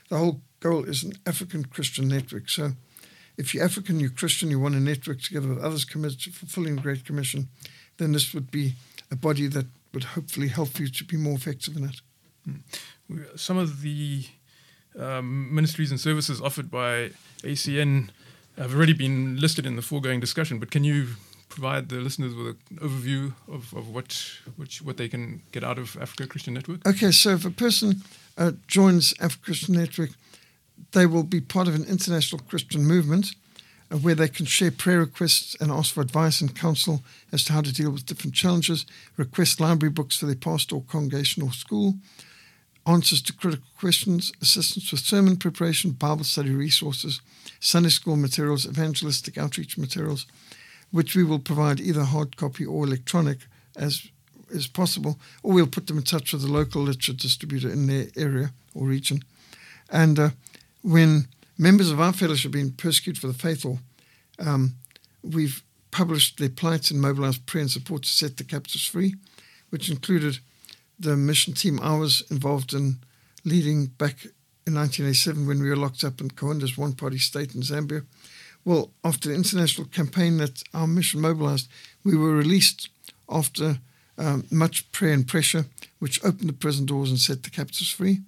[0.10, 2.50] The whole goal is an African Christian network.
[2.50, 2.74] So
[3.38, 6.76] if you're African, you're Christian, you want to network together with others committed to fulfilling
[6.76, 7.50] Great Commission,
[7.98, 8.74] then this would be
[9.12, 12.02] a body that would hopefully help you to be more effective in it.
[12.46, 13.20] Hmm.
[13.36, 14.26] Some of the
[15.00, 17.12] um, ministries and services offered by
[17.44, 18.10] ACN
[18.58, 21.08] have already been listed in the foregoing discussion, but can you
[21.50, 25.78] provide the listeners with an overview of, of what, what what they can get out
[25.78, 26.86] of Africa Christian Network?
[26.86, 28.02] Okay, so if a person
[28.38, 30.12] uh, joins Africa Christian Network,
[30.92, 33.36] they will be part of an international Christian movement
[33.92, 37.54] uh, where they can share prayer requests and ask for advice and counsel as to
[37.54, 38.86] how to deal with different challenges,
[39.18, 41.96] request library books for their pastor or congregation or school,
[42.86, 47.22] answers to critical questions, assistance with sermon preparation, Bible study resources,
[47.60, 50.28] Sunday school materials, evangelistic outreach materials,
[50.92, 53.40] which we will provide either hard copy or electronic
[53.76, 54.08] as
[54.50, 58.08] is possible, or we'll put them in touch with the local literature distributor in their
[58.16, 59.24] area or region.
[59.90, 60.30] And uh,
[60.82, 63.80] when members of our fellowship have been persecuted for the faith, or
[64.40, 64.76] um,
[65.24, 69.16] we've published their plights and mobilized prayer and support to set the captives free,
[69.70, 70.40] which included
[71.00, 72.98] the mission team I was involved in
[73.44, 74.26] leading back
[74.66, 78.06] in 1987 when we were locked up in Kaunda's one party state in Zambia.
[78.64, 81.70] Well, after the international campaign that our mission mobilized,
[82.04, 82.90] we were released
[83.30, 83.80] after
[84.18, 85.66] um, much prayer and pressure,
[86.00, 88.22] which opened the prison doors and set the captives free.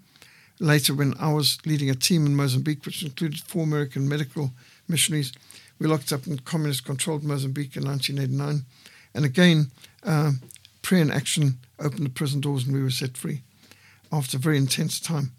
[0.59, 4.51] Later, when I was leading a team in Mozambique, which included four American medical
[4.87, 5.31] missionaries,
[5.79, 8.65] we locked up in communist controlled Mozambique in 1989.
[9.13, 9.71] And again,
[10.03, 10.31] uh,
[10.87, 13.41] prayer and action opened the prison doors and we were set free
[14.09, 15.33] after a very intense time.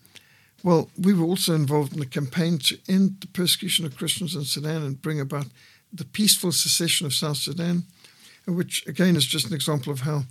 [0.62, 4.44] Well, we were also involved in the campaign to end the persecution of Christians in
[4.44, 5.46] Sudan and bring about
[5.90, 7.84] the peaceful secession of South Sudan,
[8.46, 10.24] which again is just an example of how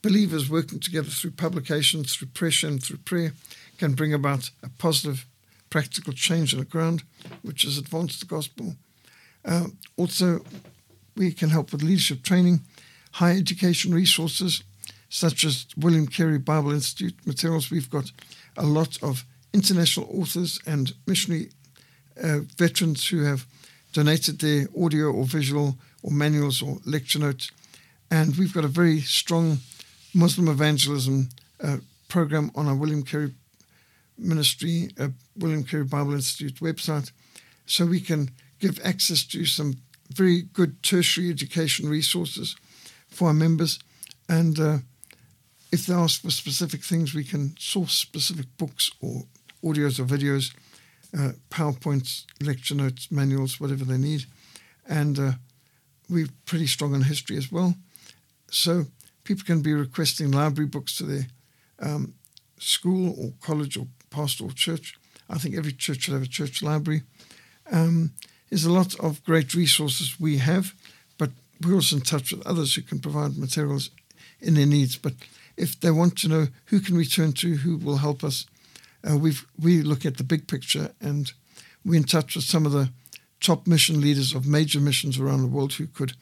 [0.00, 3.34] believers working together through publication, through pressure, and through prayer
[3.76, 5.26] can bring about a positive,
[5.68, 7.02] practical change on the ground,
[7.42, 8.74] which has advanced the gospel.
[9.44, 9.66] Uh,
[9.98, 10.40] also,
[11.14, 12.60] we can help with leadership training
[13.16, 14.62] higher education resources,
[15.08, 17.70] such as William Carey Bible Institute materials.
[17.70, 18.12] We've got
[18.58, 19.24] a lot of
[19.54, 21.48] international authors and missionary
[22.22, 23.46] uh, veterans who have
[23.94, 27.50] donated their audio or visual or manuals or lecture notes.
[28.10, 29.58] And we've got a very strong
[30.12, 31.30] Muslim evangelism
[31.64, 33.32] uh, program on our William Carey
[34.18, 37.12] Ministry, uh, William Carey Bible Institute website.
[37.64, 39.76] So we can give access to some
[40.10, 42.56] very good tertiary education resources
[43.16, 43.78] for our members.
[44.28, 44.78] And uh,
[45.72, 49.24] if they ask for specific things, we can source specific books or
[49.64, 50.54] audios or videos,
[51.16, 54.26] uh, PowerPoints, lecture notes, manuals, whatever they need.
[54.88, 55.32] And uh,
[56.08, 57.74] we're pretty strong on history as well.
[58.50, 58.86] So
[59.24, 61.26] people can be requesting library books to their
[61.80, 62.14] um,
[62.58, 64.94] school or college or pastoral church.
[65.28, 67.02] I think every church should have a church library.
[67.72, 68.12] Um,
[68.50, 70.72] there's a lot of great resources we have
[71.64, 73.90] we're also in touch with others who can provide materials
[74.40, 74.96] in their needs.
[74.96, 75.14] But
[75.56, 78.46] if they want to know who can we turn to, who will help us,
[79.08, 81.32] uh, we we look at the big picture and
[81.84, 82.90] we're in touch with some of the
[83.40, 86.14] top mission leaders of major missions around the world who could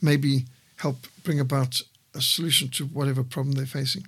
[0.00, 0.44] maybe
[0.76, 1.82] help bring about
[2.14, 4.06] a solution to whatever problem they're facing.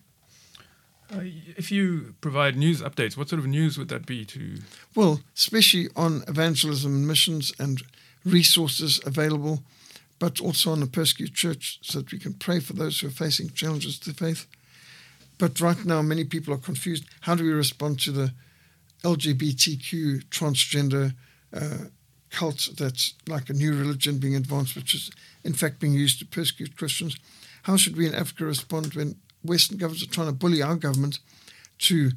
[1.13, 1.23] Uh,
[1.57, 4.59] if you provide news updates, what sort of news would that be to?
[4.95, 7.83] Well, especially on evangelism and missions and
[8.25, 9.65] resources available
[10.21, 13.11] but also on the persecuted church so that we can pray for those who are
[13.11, 14.47] facing challenges to faith.
[15.39, 17.07] But right now, many people are confused.
[17.23, 18.33] How do we respond to the
[19.03, 21.15] LGBTQ transgender
[21.55, 21.87] uh,
[22.31, 25.11] cult that's like a new religion being advanced, which is
[25.43, 27.17] in fact being used to persecute Christians?
[27.63, 31.19] How should we in Africa respond when Western governments are trying to bully our government
[31.79, 32.11] to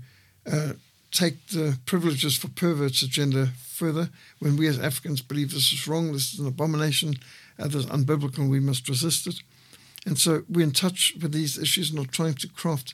[0.52, 0.74] uh,
[1.12, 6.12] take the privileges for perverts agenda further when we as Africans believe this is wrong,
[6.12, 7.16] this is an abomination,
[7.58, 9.42] that is unbiblical, we must resist it.
[10.06, 12.94] And so we're in touch with these issues and are trying to craft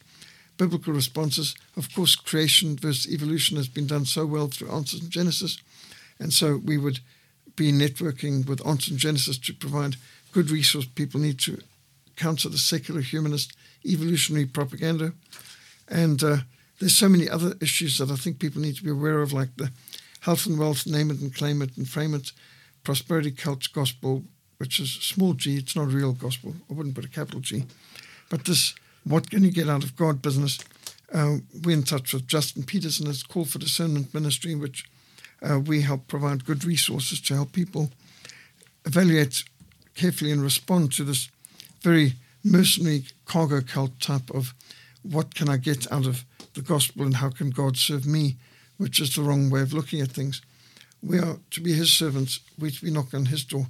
[0.58, 1.56] biblical responses.
[1.76, 5.58] Of course, creation versus evolution has been done so well through Answers in Genesis.
[6.20, 7.00] And so we would
[7.56, 9.96] be networking with Answers in Genesis to provide
[10.32, 11.60] good resource people need to
[12.16, 13.54] counter the secular humanist
[13.86, 15.14] evolutionary propaganda.
[15.88, 16.38] And uh,
[16.80, 19.56] there's so many other issues that I think people need to be aware of, like
[19.56, 19.72] the
[20.22, 22.32] health and wealth, name it and claim it and frame it,
[22.84, 24.24] prosperity cult gospel,
[24.60, 26.54] which is small g, it's not real gospel.
[26.70, 27.66] I wouldn't put a capital G.
[28.30, 30.60] But this, what can you get out of God business?
[31.12, 34.86] Uh, we're in touch with Justin Peterson, his Call for Discernment Ministry, which
[35.42, 37.90] uh, we help provide good resources to help people
[38.86, 39.44] evaluate
[39.96, 41.30] carefully and respond to this
[41.82, 44.54] very mercenary cargo cult type of
[45.04, 48.36] what can I get out of the gospel and how can God serve me,
[48.78, 50.42] which is the wrong way of looking at things.
[51.02, 53.68] We are to be his servants, we're to be knocking on his door.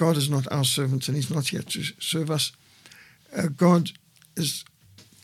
[0.00, 2.52] God is not our servant and He's not here to serve us.
[3.36, 3.90] Uh, God
[4.34, 4.64] is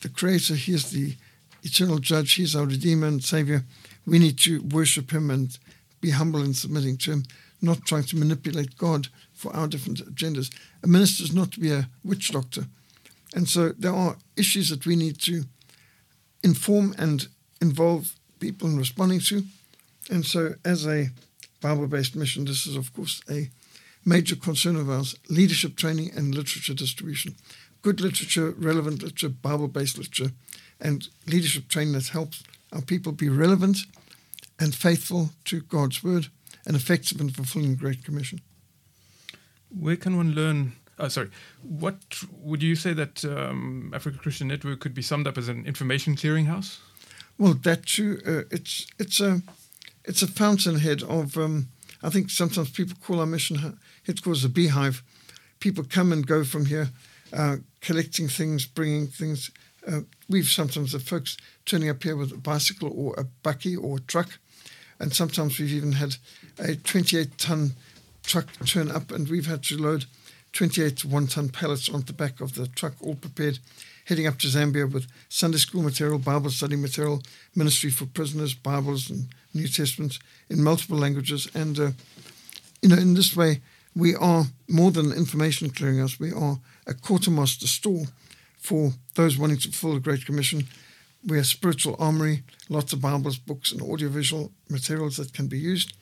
[0.02, 1.14] the Creator, He is the
[1.62, 3.64] eternal Judge, He is our Redeemer and Savior.
[4.06, 5.58] We need to worship Him and
[6.02, 7.22] be humble in submitting to Him
[7.62, 10.54] not trying to manipulate God for our different agendas.
[10.84, 12.66] A minister is not to be a witch doctor.
[13.34, 15.44] And so there are issues that we need to
[16.42, 17.28] inform and
[17.62, 19.42] involve people in responding to.
[20.10, 21.08] And so, as a
[21.62, 23.48] Bible based mission, this is, of course, a
[24.06, 27.34] major concern of ours leadership training and literature distribution.
[27.82, 30.32] Good literature, relevant literature, Bible based literature,
[30.80, 32.42] and leadership training that helps
[32.72, 33.78] our people be relevant
[34.58, 36.28] and faithful to God's word
[36.66, 38.40] and effective in fulfilling the Great Commission.
[39.68, 40.72] Where can one learn?
[40.98, 41.30] Uh, sorry,
[41.62, 41.96] what
[42.40, 46.16] would you say that um, Africa Christian Network could be summed up as an information
[46.16, 46.78] clearinghouse?
[47.38, 48.20] Well, that too.
[48.26, 49.42] Uh, it's it's a
[50.04, 51.36] it's a fountainhead of.
[51.36, 51.68] Um,
[52.02, 55.02] I think sometimes people call our mission headquarters a beehive.
[55.60, 56.90] People come and go from here,
[57.32, 59.50] uh, collecting things, bringing things.
[59.86, 63.98] Uh, we've sometimes the folks turning up here with a bicycle or a bucky or
[63.98, 64.38] a truck,
[64.98, 66.16] and sometimes we've even had
[66.58, 67.72] a 28 ton
[68.22, 70.06] truck turn up, and we've had to load
[70.52, 73.58] 28 one ton pallets on the back of the truck, all prepared,
[74.06, 77.22] heading up to Zambia with Sunday school material, Bible study material,
[77.54, 81.48] ministry for prisoners, Bibles and New Testaments in multiple languages.
[81.54, 81.90] And, uh,
[82.80, 83.60] you know, in this way,
[83.96, 88.04] we are more than information clearinghouse, we are a quartermaster store
[88.58, 90.64] for those wanting to fulfill the Great Commission.
[91.24, 95.94] We're a spiritual armory, lots of Bibles, books, and audiovisual materials that can be used.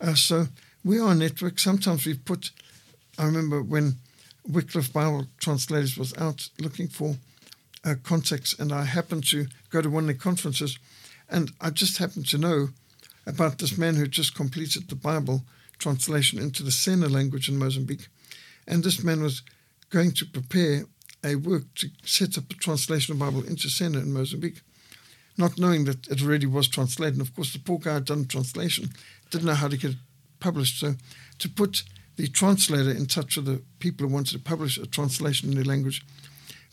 [0.00, 0.46] Uh, so
[0.82, 1.58] we are a network.
[1.58, 2.50] Sometimes we've put,
[3.18, 3.96] I remember when
[4.48, 7.16] Wycliffe Bible Translators was out looking for
[7.84, 10.78] uh, contacts, and I happened to go to one of the conferences,
[11.28, 12.68] and I just happened to know
[13.26, 15.44] about this man who just completed the Bible
[15.78, 18.08] translation into the Sena language in Mozambique.
[18.66, 19.42] And this man was
[19.90, 20.84] going to prepare
[21.24, 24.60] a work to set up a translation of the Bible into Sena in Mozambique,
[25.36, 27.14] not knowing that it already was translated.
[27.14, 28.90] And of course, the poor guy had done translation,
[29.30, 29.96] didn't know how to get it
[30.40, 30.80] published.
[30.80, 30.94] So
[31.38, 31.82] to put
[32.16, 35.64] the translator in touch with the people who wanted to publish a translation in their
[35.64, 36.04] language,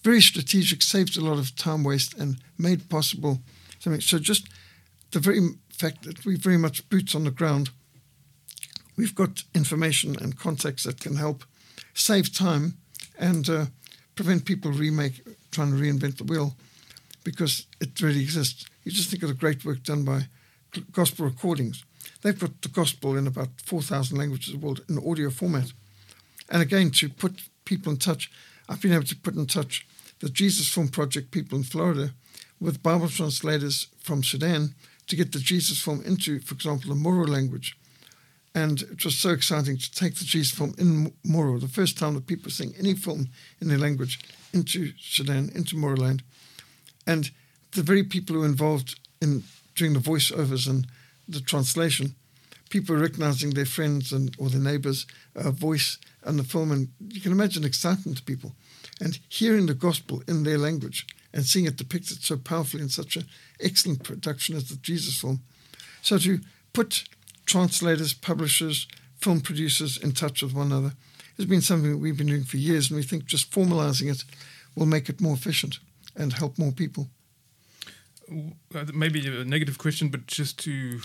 [0.03, 3.39] very strategic, saved a lot of time waste and made possible
[3.79, 4.01] something.
[4.01, 4.47] So just
[5.11, 5.39] the very
[5.71, 7.69] fact that we very much boots on the ground,
[9.01, 11.43] we've got information and contacts that can help
[11.95, 12.77] save time
[13.17, 13.65] and uh,
[14.13, 16.53] prevent people remake trying to reinvent the wheel
[17.23, 18.67] because it really exists.
[18.83, 20.27] You just think of the great work done by
[20.91, 21.83] gospel recordings.
[22.21, 25.73] They've got the gospel in about 4,000 languages of the world in audio format.
[26.51, 28.31] And again, to put people in touch,
[28.69, 29.87] I've been able to put in touch
[30.19, 32.13] the Jesus Film Project people in Florida
[32.59, 34.75] with Bible translators from Sudan
[35.07, 37.75] to get the Jesus film into, for example, the Moro language.
[38.53, 42.15] And it was so exciting to take the Jesus film in Moro, the first time
[42.15, 43.29] that people seeing any film
[43.61, 44.19] in their language
[44.53, 46.21] into Sudan, into Moroland.
[47.07, 47.31] And
[47.71, 49.43] the very people who were involved in
[49.75, 50.85] doing the voiceovers and
[51.29, 52.15] the translation,
[52.69, 57.21] people recognizing their friends and or their neighbors' uh, voice and the film, and you
[57.21, 58.53] can imagine excitement to people,
[58.99, 63.15] and hearing the gospel in their language and seeing it depicted so powerfully in such
[63.15, 63.23] an
[63.61, 65.41] excellent production as the Jesus film.
[66.01, 66.39] So to
[66.73, 67.05] put
[67.51, 68.87] translators, publishers,
[69.17, 70.93] film producers in touch with one another
[71.37, 74.23] has been something that we've been doing for years, and we think just formalizing it
[74.75, 75.79] will make it more efficient
[76.15, 77.09] and help more people.
[78.29, 81.01] Uh, maybe a negative question, but just to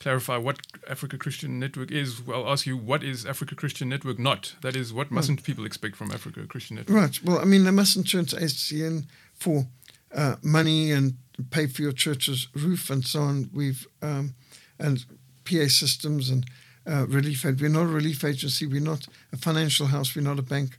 [0.00, 4.56] clarify what Africa Christian Network is, I'll ask you what is Africa Christian Network not?
[4.62, 5.46] That is, what mustn't right.
[5.46, 6.96] people expect from Africa Christian Network?
[6.96, 7.22] Right.
[7.22, 9.66] Well, I mean, they mustn't turn to ACN for
[10.12, 11.14] uh, money and
[11.50, 13.50] pay for your church's roof and so on.
[13.52, 14.34] We've um,
[14.78, 15.04] and
[15.44, 16.46] PA systems and
[16.86, 17.60] uh, relief aid.
[17.60, 18.66] We're not a relief agency.
[18.66, 20.14] We're not a financial house.
[20.14, 20.78] We're not a bank.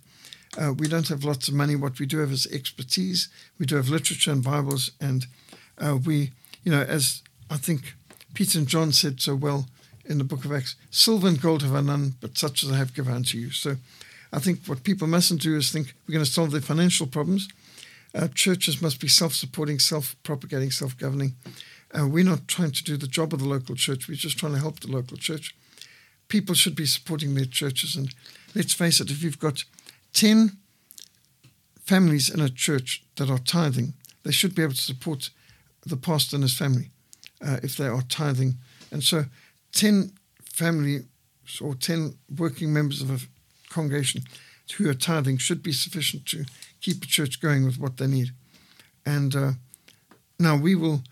[0.58, 1.75] Uh, we don't have lots of money.
[1.75, 3.30] What we do have is expertise.
[3.60, 5.25] We do have literature and Bibles, and
[5.78, 6.32] uh, we,
[6.63, 7.95] you know, as I think
[8.34, 9.67] Peter and John said so well
[10.06, 12.78] in the book of Acts, silver and gold have I none, but such as I
[12.78, 13.51] have given unto you.
[13.51, 13.75] So
[14.32, 17.50] I think what people mustn't do is think we're going to solve their financial problems.
[18.13, 21.35] Uh, churches must be self supporting, self propagating, self governing.
[22.04, 24.60] We're not trying to do the job of the local church, we're just trying to
[24.60, 25.56] help the local church.
[26.27, 27.96] People should be supporting their churches.
[27.96, 28.13] And
[28.54, 29.63] let's face it, if you've got
[30.13, 30.58] 10
[31.85, 33.93] families in a church that are tithing,
[34.23, 35.29] they should be able to support
[35.85, 36.89] the pastor and his family
[37.46, 38.56] uh, if they are tithing.
[38.91, 39.25] And so
[39.73, 40.12] 10
[40.43, 41.04] families
[41.62, 43.19] or 10 working members of a
[43.69, 44.23] congregation
[44.77, 46.46] who are tithing should be sufficient to
[46.81, 48.31] keep a church going with what they need.
[49.06, 49.52] And uh,
[50.39, 51.04] now we will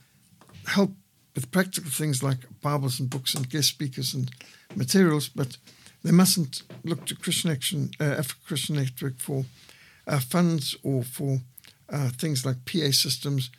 [0.67, 0.91] help
[1.35, 4.29] with practical things like Bibles and books and guest speakers and
[4.75, 5.57] materials, but
[6.03, 9.45] they mustn't look to Christian Action, uh, Africa Christian Network for
[10.05, 11.39] uh, funds or for
[11.89, 13.49] uh, things like PA systems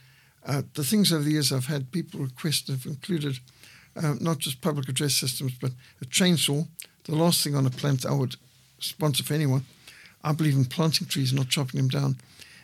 [0.47, 3.39] uh, the things over the years I've had people request have included
[3.97, 6.67] uh, not just public address systems, but a chainsaw
[7.05, 8.37] the last thing on a plant I would
[8.79, 9.65] sponsor for anyone.
[10.23, 12.17] I believe in planting trees, not chopping them down.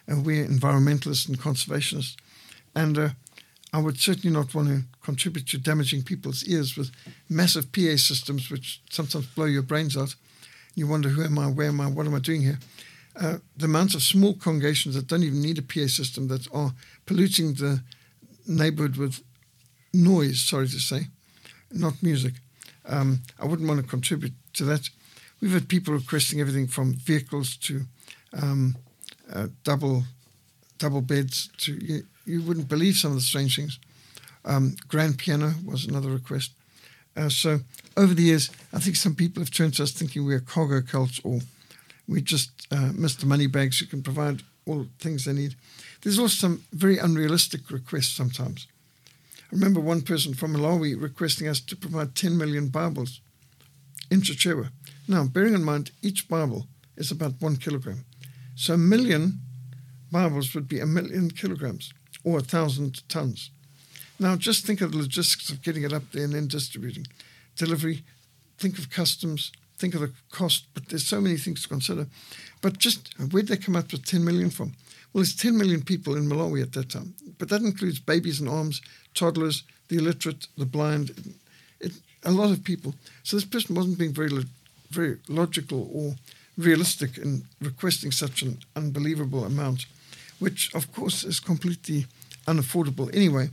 [0.07, 2.17] And we're environmentalists and conservationists.
[2.75, 3.09] And uh,
[3.73, 6.91] I would certainly not want to contribute to damaging people's ears with
[7.29, 10.15] massive PA systems, which sometimes blow your brains out.
[10.75, 11.47] You wonder, who am I?
[11.47, 11.87] Where am I?
[11.87, 12.59] What am I doing here?
[13.17, 16.73] Uh, the amount of small congregations that don't even need a PA system that are
[17.07, 17.83] polluting the
[18.47, 19.23] neighborhood with
[19.93, 21.09] noise, sorry to say,
[21.73, 22.35] not music.
[22.87, 24.89] Um, I wouldn't want to contribute to that.
[25.41, 27.83] We've had people requesting everything from vehicles to
[28.33, 28.77] um,
[29.33, 30.05] uh, double
[30.81, 33.79] double beds to you, you, wouldn't believe some of the strange things.
[34.45, 36.53] Um, grand piano was another request.
[37.17, 37.61] Uh, so
[37.97, 41.21] over the years, I think some people have turned to us thinking we're cargo cults
[41.23, 41.41] or
[42.09, 43.25] we just uh, Mr.
[43.25, 45.55] Moneybags who can provide all the things they need.
[46.03, 48.67] There's also some very unrealistic requests sometimes.
[49.37, 53.21] I remember one person from Malawi requesting us to provide 10 million Bibles
[54.11, 54.71] in Chichewa.
[55.09, 56.67] Now, bearing in mind, each Bible
[56.97, 58.05] is about one kilogram.
[58.55, 59.41] So a million
[60.11, 61.93] Bibles would be a million kilograms
[62.25, 63.51] or a thousand tons.
[64.19, 67.07] Now, just think of the logistics of getting it up there and then distributing.
[67.57, 68.03] Delivery,
[68.59, 72.07] think of customs, think of the cost, but there's so many things to consider.
[72.61, 74.75] But just where'd they come up with 10 million from?
[75.13, 78.49] Well, there's 10 million people in Malawi at that time, but that includes babies and
[78.49, 78.83] arms,
[79.15, 81.35] toddlers, the illiterate, the blind,
[81.81, 81.93] it,
[82.23, 82.95] a lot of people.
[83.23, 84.31] So this person wasn't being very,
[84.91, 86.15] very logical or
[86.57, 89.87] realistic in requesting such an unbelievable amount,
[90.41, 92.07] which of course is completely
[92.47, 93.49] unaffordable anyway.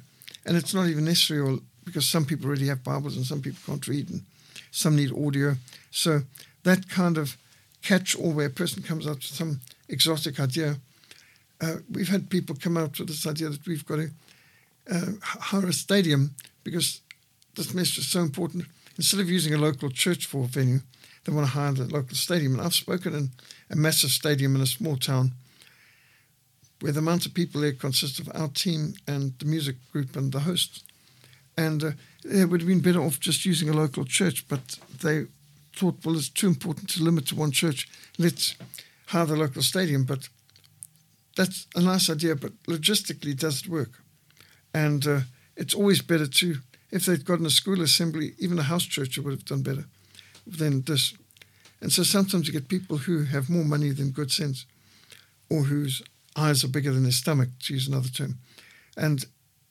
[0.45, 3.59] And it's not even necessary or, because some people already have Bibles and some people
[3.65, 4.23] can't read and
[4.71, 5.55] some need audio.
[5.91, 6.21] So
[6.63, 7.37] that kind of
[7.83, 9.59] catch all where a person comes up with some
[9.89, 10.77] exotic idea.
[11.61, 14.09] Uh, we've had people come out with this idea that we've got to
[14.91, 16.31] uh, hire a stadium
[16.63, 17.01] because
[17.55, 18.65] this message is so important.
[18.97, 20.79] Instead of using a local church for a venue,
[21.23, 22.53] they want to hire the local stadium.
[22.53, 23.29] And I've spoken in
[23.69, 25.33] a massive stadium in a small town
[26.79, 30.31] where the amount of people there consists of our team and the music group and
[30.31, 30.83] the host.
[31.57, 31.91] And uh,
[32.23, 35.25] it would have been better off just using a local church, but they
[35.75, 37.89] thought, well, it's too important to limit to one church.
[38.17, 38.55] Let's
[39.07, 40.03] hire the local stadium.
[40.03, 40.29] But
[41.35, 44.03] that's a nice idea, but logistically, does it work?
[44.73, 45.19] And uh,
[45.55, 46.57] it's always better to,
[46.91, 49.85] if they'd gotten a school assembly, even a house church would have done better
[50.45, 51.13] than this.
[51.81, 54.65] And so sometimes you get people who have more money than good sense,
[55.49, 56.01] or whose
[56.37, 58.37] eyes are bigger than their stomach, to use another term.
[58.95, 59.25] And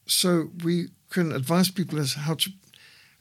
[0.07, 2.51] so we can advise people as how to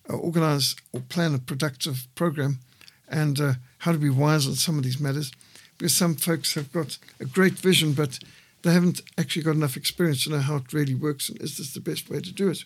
[0.10, 2.60] uh, organize or plan a productive program
[3.08, 5.32] and uh, how to be wise on some of these matters.
[5.78, 8.20] Because some folks have got a great vision, but
[8.62, 11.74] they haven't actually got enough experience to know how it really works and is this
[11.74, 12.64] the best way to do it.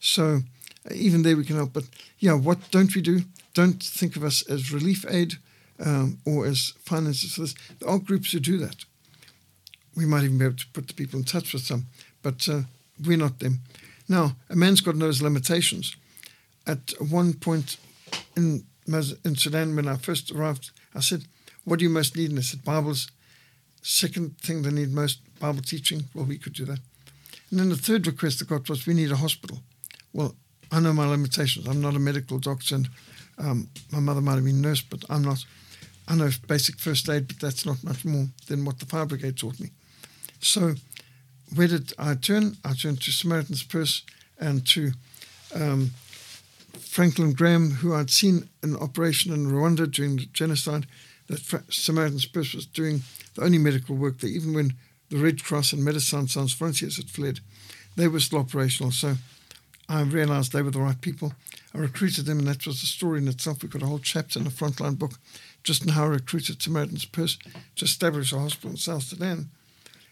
[0.00, 0.40] So
[0.84, 1.72] uh, even there we can help.
[1.72, 1.84] But
[2.18, 3.22] yeah, what don't we do?
[3.54, 5.34] Don't think of us as relief aid
[5.78, 7.54] um, or as finances for this.
[7.78, 8.84] There are groups who do that.
[9.96, 11.86] We might even be able to put the people in touch with some,
[12.22, 12.62] but uh,
[13.04, 13.60] we're not them.
[14.08, 15.96] Now, a man's got knows limitations.
[16.66, 17.76] At one point
[18.36, 21.24] in in Sudan when I first arrived, I said,
[21.64, 22.30] What do you most need?
[22.30, 23.10] And they said, Bibles.
[23.84, 26.04] Second thing they need most, Bible teaching.
[26.14, 26.78] Well, we could do that.
[27.50, 29.58] And then the third request I got was, We need a hospital.
[30.12, 30.34] Well,
[30.70, 31.68] I know my limitations.
[31.68, 32.88] I'm not a medical doctor, and
[33.38, 35.44] um, my mother might have been a nurse, but I'm not.
[36.08, 39.36] I know basic first aid, but that's not much more than what the fire brigade
[39.36, 39.70] taught me.
[40.42, 40.74] So,
[41.54, 42.56] where did I turn?
[42.64, 44.02] I turned to Samaritan's Purse
[44.38, 44.92] and to
[45.54, 45.92] um,
[46.78, 50.86] Franklin Graham, who I'd seen in operation in Rwanda during the genocide,
[51.28, 53.02] that Samaritan's Purse was doing
[53.34, 54.74] the only medical work there, even when
[55.10, 57.40] the Red Cross and Médecins Sans Frontières had fled,
[57.96, 58.90] they were still operational.
[58.90, 59.14] So
[59.88, 61.34] I realized they were the right people.
[61.74, 63.62] I recruited them, and that was a story in itself.
[63.62, 65.12] We've got a whole chapter in the frontline book
[65.62, 67.38] just on how I recruited Samaritan's Purse
[67.76, 69.50] to establish a hospital in South Sudan.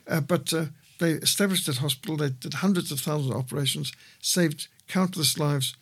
[0.07, 0.67] Uh, but uh,
[0.99, 2.17] they established that hospital.
[2.17, 5.75] They did hundreds of thousands of operations, saved countless lives,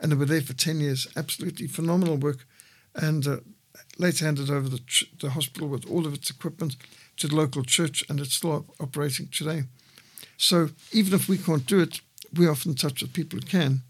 [0.00, 1.06] and they were there for 10 years.
[1.16, 2.46] Absolutely phenomenal work.
[2.94, 3.36] And uh,
[3.98, 6.76] later handed over the, ch- the hospital with all of its equipment
[7.18, 9.64] to the local church, and it's still op- operating today.
[10.36, 12.00] So even if we can't do it,
[12.34, 13.82] we're often touch with people who can.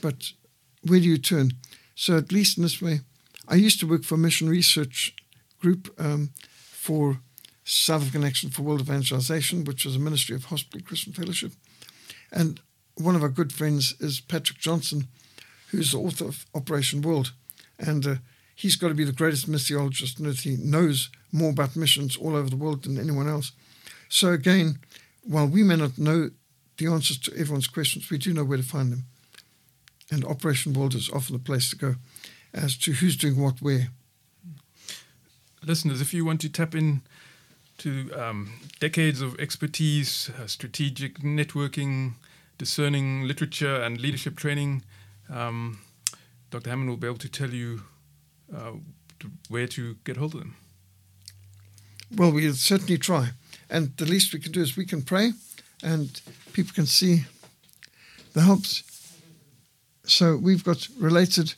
[0.00, 0.32] But
[0.82, 1.52] where do you turn?
[1.94, 3.00] So at least in this way,
[3.46, 5.14] I used to work for a mission research
[5.60, 7.20] group um, for
[7.64, 11.52] South African Action for World Evangelization, which was a ministry of Hospital Christian Fellowship.
[12.30, 12.60] And
[12.94, 15.08] one of our good friends is Patrick Johnstone,
[15.70, 17.32] who's the author of Operation World.
[17.78, 18.14] And uh,
[18.54, 20.40] he's got to be the greatest missiologist on earth.
[20.40, 23.52] He knows more about missions all over the world than anyone else.
[24.08, 24.78] So, again,
[25.22, 26.30] while we may not know
[26.76, 29.04] the answers to everyone's questions, we do know where to find them.
[30.10, 31.94] And Operation World is often the place to go.
[32.54, 33.88] as to who's doing what where.
[35.66, 37.02] Listeners, if you want to tap in
[37.78, 42.12] to um, decades of expertise, uh, strategic networking,
[42.58, 44.82] discerning literature, and leadership training,
[45.30, 45.80] um,
[46.50, 46.70] Dr.
[46.70, 47.82] Hammond will be able to tell you
[48.54, 48.72] uh,
[49.20, 50.56] to where to get hold of them.
[52.14, 53.30] Well, we'll certainly try.
[53.68, 55.32] And the least we can do is we can pray
[55.82, 56.20] and
[56.52, 57.24] people can see
[58.34, 58.84] the helps.
[60.04, 61.54] So we've got related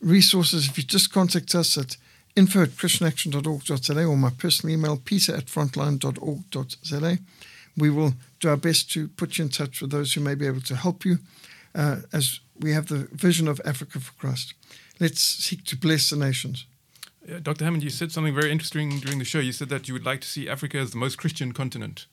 [0.00, 0.68] resources.
[0.68, 1.96] If you just contact us at
[2.36, 7.18] info at christianaction.org.za or my personal email, peter at frontline.org.za,
[7.76, 10.46] we will do our best to put you in touch with those who may be
[10.46, 11.18] able to help you
[11.74, 14.54] uh, as we have the vision of Africa for Christ.
[14.98, 16.66] Let's seek to bless the nations.
[17.28, 17.64] Uh, Dr.
[17.64, 19.38] Hammond, you said something very interesting during the show.
[19.38, 22.06] You said that you would like to see Africa as the most Christian continent.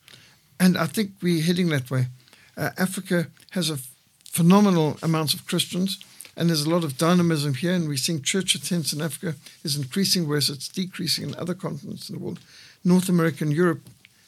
[0.60, 2.08] And I think we're heading that way.
[2.56, 3.78] Uh, Africa has a
[4.26, 6.00] phenomenal amount of Christians,
[6.38, 9.76] and there's a lot of dynamism here, and we're seeing church attendance in Africa is
[9.76, 12.40] increasing, whereas it's decreasing in other continents in the world.
[12.86, 13.82] North America and Europe,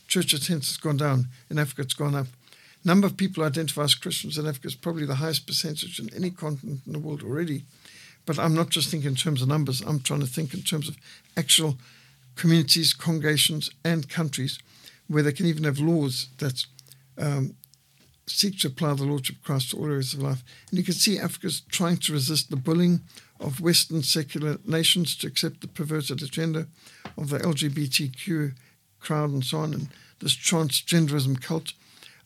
[0.07, 1.27] church attendance has gone down.
[1.51, 2.25] In Africa, it's gone up.
[2.83, 6.31] Number of people identify as Christians in Africa is probably the highest percentage in any
[6.31, 7.63] continent in the world already.
[8.25, 10.89] But I'm not just thinking in terms of numbers, I'm trying to think in terms
[10.89, 10.97] of
[11.37, 11.77] actual
[12.35, 14.57] communities, congregations, and countries
[15.07, 16.65] where they can even have laws that
[17.17, 17.55] um,
[18.29, 20.43] seek to apply the Lordship of Christ to all areas of life.
[20.69, 23.01] And you can see Africa's trying to resist the bullying
[23.39, 26.67] of Western secular nations to accept the perverted agenda
[27.17, 28.53] of the LGBTQ
[28.99, 31.73] crowd and so on, and this transgenderism cult.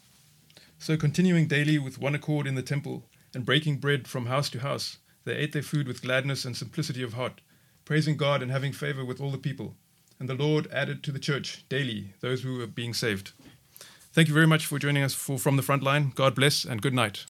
[0.78, 3.02] So, continuing daily with one accord in the temple,
[3.34, 7.02] and breaking bread from house to house, they ate their food with gladness and simplicity
[7.02, 7.40] of heart,
[7.84, 9.74] praising God and having favor with all the people.
[10.20, 13.32] And the Lord added to the church daily those who were being saved.
[14.14, 16.12] Thank you very much for joining us for From the Front Line.
[16.14, 17.26] God bless and good night.